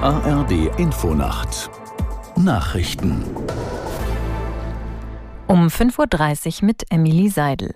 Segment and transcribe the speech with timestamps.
[0.00, 1.70] ARD Infonacht
[2.36, 3.24] Nachrichten
[5.48, 7.74] um 5.30 Uhr mit Emily Seidel.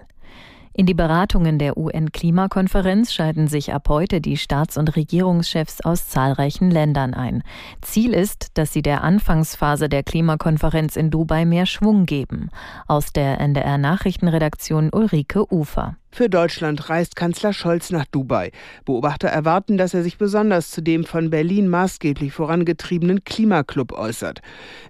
[0.72, 6.70] In die Beratungen der UN-Klimakonferenz schalten sich ab heute die Staats- und Regierungschefs aus zahlreichen
[6.70, 7.42] Ländern ein.
[7.80, 12.50] Ziel ist, dass sie der Anfangsphase der Klimakonferenz in Dubai mehr Schwung geben.
[12.86, 15.96] Aus der NDR Nachrichtenredaktion Ulrike Ufer.
[16.10, 18.50] Für Deutschland reist Kanzler Scholz nach Dubai.
[18.86, 24.40] Beobachter erwarten, dass er sich besonders zu dem von Berlin maßgeblich vorangetriebenen Klimaclub äußert.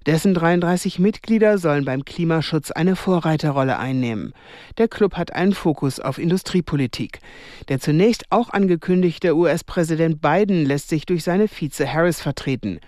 [0.05, 4.31] Dessen 33 Mitglieder sollen beim Klimaschutz eine Vorreiterrolle einnehmen.
[4.77, 7.19] Der Club hat einen Fokus auf Industriepolitik.
[7.67, 12.79] Der zunächst auch angekündigte US-Präsident Biden lässt sich durch seine Vize Harris vertreten.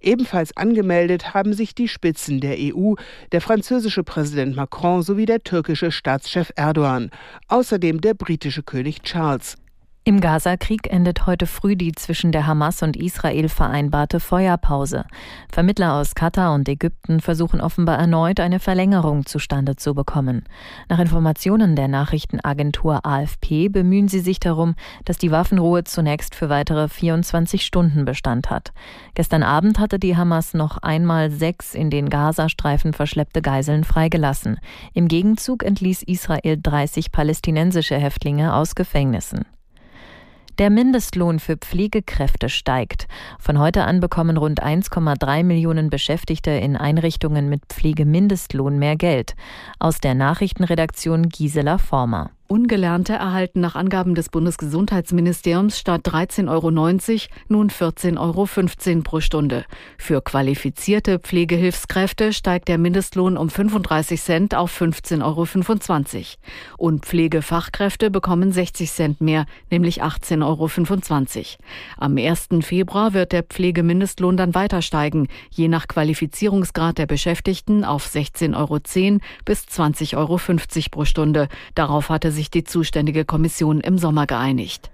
[0.00, 2.94] Ebenfalls angemeldet haben sich die Spitzen der EU,
[3.32, 7.10] der französische Präsident Macron sowie der türkische Staatschef Erdogan.
[7.48, 9.56] Außerdem außerdem der britische König Charles.
[10.08, 15.04] Im Gazakrieg endet heute früh die zwischen der Hamas und Israel vereinbarte Feuerpause.
[15.52, 20.44] Vermittler aus Katar und Ägypten versuchen offenbar erneut eine Verlängerung zustande zu bekommen.
[20.88, 26.88] Nach Informationen der Nachrichtenagentur AFP bemühen sie sich darum, dass die Waffenruhe zunächst für weitere
[26.88, 28.72] 24 Stunden Bestand hat.
[29.12, 34.58] Gestern Abend hatte die Hamas noch einmal sechs in den Gazastreifen verschleppte Geiseln freigelassen.
[34.94, 39.44] Im Gegenzug entließ Israel 30 palästinensische Häftlinge aus Gefängnissen.
[40.58, 43.06] Der Mindestlohn für Pflegekräfte steigt.
[43.38, 49.36] Von heute an bekommen rund 1,3 Millionen Beschäftigte in Einrichtungen mit Pflegemindestlohn mehr Geld.
[49.78, 52.30] Aus der Nachrichtenredaktion Gisela Former.
[52.50, 59.66] Ungelernte erhalten nach Angaben des Bundesgesundheitsministeriums statt 13,90 Euro nun 14,15 Euro pro Stunde.
[59.98, 66.24] Für qualifizierte Pflegehilfskräfte steigt der Mindestlohn um 35 Cent auf 15,25 Euro.
[66.78, 70.68] Und Pflegefachkräfte bekommen 60 Cent mehr, nämlich 18,25 Euro.
[71.98, 72.48] Am 1.
[72.62, 78.78] Februar wird der Pflegemindestlohn dann weiter steigen, je nach Qualifizierungsgrad der Beschäftigten auf 16,10 Euro
[79.44, 80.40] bis 20,50 Euro
[80.90, 81.48] pro Stunde.
[81.74, 84.92] Darauf hatte sich die zuständige Kommission im Sommer geeinigt.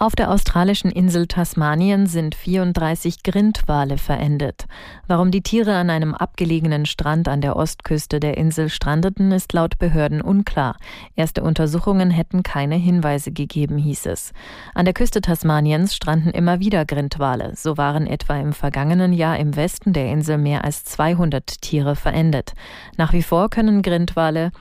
[0.00, 4.66] Auf der australischen Insel Tasmanien sind 34 Grindwale verendet.
[5.06, 9.76] Warum die Tiere an einem abgelegenen Strand an der Ostküste der Insel strandeten, ist laut
[9.78, 10.76] Behörden unklar.
[11.16, 14.32] Erste Untersuchungen hätten keine Hinweise gegeben, hieß es.
[14.72, 17.54] An der Küste Tasmaniens stranden immer wieder Grindwale.
[17.56, 22.54] So waren etwa im vergangenen Jahr im Westen der Insel mehr als 200 Tiere verendet.
[22.96, 24.52] Nach wie vor können Grindwale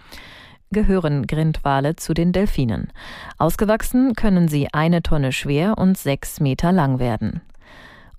[0.71, 2.91] gehören Grindwale zu den Delfinen.
[3.37, 7.41] Ausgewachsen können sie eine Tonne schwer und sechs Meter lang werden.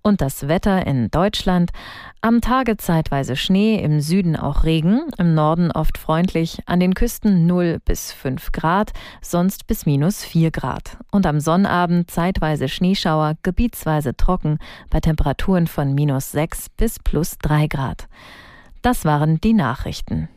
[0.03, 1.71] Und das Wetter in Deutschland.
[2.21, 7.47] Am Tage zeitweise Schnee, im Süden auch Regen, im Norden oft freundlich, an den Küsten
[7.47, 10.97] 0 bis 5 Grad, sonst bis minus 4 Grad.
[11.11, 14.59] Und am Sonnabend zeitweise Schneeschauer, gebietsweise trocken,
[14.89, 18.09] bei Temperaturen von minus 6 bis plus 3 Grad.
[18.83, 20.29] Das waren die Nachrichten.